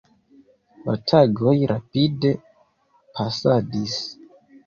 [0.85, 2.31] La tagoj rapide
[3.19, 4.01] pasadis.